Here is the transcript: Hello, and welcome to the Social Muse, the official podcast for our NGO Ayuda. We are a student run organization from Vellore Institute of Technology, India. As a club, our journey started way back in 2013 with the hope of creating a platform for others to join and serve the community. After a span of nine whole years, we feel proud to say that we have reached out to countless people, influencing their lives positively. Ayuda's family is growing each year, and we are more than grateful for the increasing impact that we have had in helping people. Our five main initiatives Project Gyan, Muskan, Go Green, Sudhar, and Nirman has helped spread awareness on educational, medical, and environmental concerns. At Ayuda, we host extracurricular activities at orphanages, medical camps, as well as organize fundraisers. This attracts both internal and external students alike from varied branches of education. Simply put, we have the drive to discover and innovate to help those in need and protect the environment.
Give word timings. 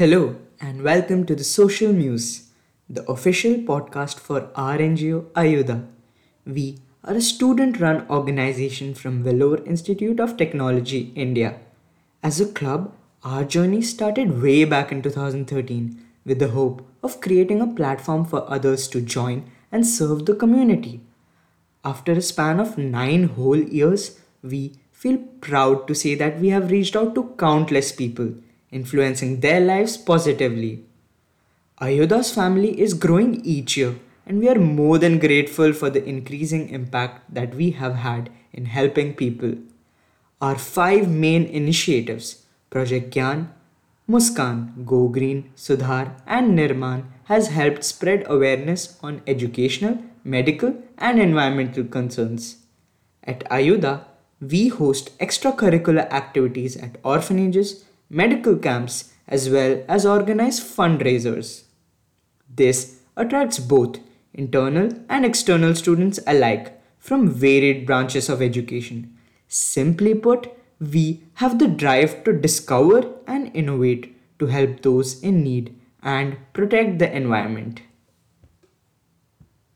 Hello, 0.00 0.36
and 0.62 0.80
welcome 0.80 1.26
to 1.26 1.34
the 1.34 1.44
Social 1.44 1.92
Muse, 1.92 2.48
the 2.88 3.04
official 3.04 3.56
podcast 3.56 4.18
for 4.18 4.48
our 4.54 4.78
NGO 4.78 5.24
Ayuda. 5.32 5.86
We 6.46 6.78
are 7.04 7.16
a 7.16 7.20
student 7.20 7.78
run 7.78 8.06
organization 8.08 8.94
from 8.94 9.22
Vellore 9.22 9.66
Institute 9.66 10.18
of 10.18 10.38
Technology, 10.38 11.12
India. 11.14 11.60
As 12.22 12.40
a 12.40 12.50
club, 12.50 12.94
our 13.24 13.44
journey 13.44 13.82
started 13.82 14.40
way 14.40 14.64
back 14.64 14.90
in 14.90 15.02
2013 15.02 16.02
with 16.24 16.38
the 16.38 16.48
hope 16.48 16.80
of 17.02 17.20
creating 17.20 17.60
a 17.60 17.66
platform 17.66 18.24
for 18.24 18.50
others 18.50 18.88
to 18.88 19.02
join 19.02 19.50
and 19.70 19.86
serve 19.86 20.24
the 20.24 20.34
community. 20.34 21.02
After 21.84 22.12
a 22.12 22.22
span 22.22 22.58
of 22.58 22.78
nine 22.78 23.24
whole 23.24 23.62
years, 23.62 24.18
we 24.42 24.76
feel 24.92 25.18
proud 25.42 25.86
to 25.88 25.94
say 25.94 26.14
that 26.14 26.40
we 26.40 26.48
have 26.48 26.70
reached 26.70 26.96
out 26.96 27.14
to 27.16 27.34
countless 27.36 27.92
people, 27.92 28.32
influencing 28.70 29.40
their 29.40 29.60
lives 29.60 29.96
positively. 29.96 30.84
Ayuda's 31.80 32.32
family 32.32 32.78
is 32.80 32.94
growing 32.94 33.44
each 33.44 33.76
year, 33.76 33.96
and 34.26 34.38
we 34.38 34.48
are 34.48 34.58
more 34.58 34.98
than 34.98 35.18
grateful 35.18 35.72
for 35.72 35.90
the 35.90 36.04
increasing 36.04 36.68
impact 36.68 37.34
that 37.34 37.54
we 37.54 37.70
have 37.70 37.94
had 37.94 38.30
in 38.52 38.66
helping 38.66 39.14
people. 39.14 39.54
Our 40.40 40.56
five 40.56 41.08
main 41.08 41.44
initiatives 41.44 42.46
Project 42.70 43.12
Gyan, 43.12 43.48
Muskan, 44.08 44.86
Go 44.86 45.08
Green, 45.08 45.50
Sudhar, 45.56 46.12
and 46.26 46.56
Nirman 46.58 47.04
has 47.24 47.48
helped 47.48 47.84
spread 47.84 48.24
awareness 48.26 48.98
on 49.02 49.22
educational, 49.26 49.98
medical, 50.24 50.82
and 50.98 51.20
environmental 51.20 51.84
concerns. 51.84 52.56
At 53.24 53.44
Ayuda, 53.50 54.04
we 54.40 54.68
host 54.68 55.16
extracurricular 55.18 56.10
activities 56.10 56.76
at 56.76 56.96
orphanages, 57.04 57.84
medical 58.10 58.56
camps, 58.56 59.12
as 59.28 59.48
well 59.48 59.82
as 59.88 60.04
organize 60.04 60.60
fundraisers. 60.60 61.62
This 62.52 63.00
attracts 63.16 63.60
both 63.60 64.00
internal 64.34 64.90
and 65.08 65.24
external 65.24 65.74
students 65.74 66.18
alike 66.26 66.80
from 66.98 67.28
varied 67.28 67.86
branches 67.86 68.28
of 68.28 68.42
education. 68.42 69.16
Simply 69.48 70.14
put, 70.14 70.48
we 70.80 71.22
have 71.34 71.58
the 71.58 71.68
drive 71.68 72.24
to 72.24 72.32
discover 72.32 73.14
and 73.26 73.54
innovate 73.54 74.16
to 74.38 74.46
help 74.46 74.82
those 74.82 75.22
in 75.22 75.42
need 75.42 75.78
and 76.02 76.36
protect 76.52 76.98
the 76.98 77.14
environment. 77.14 77.82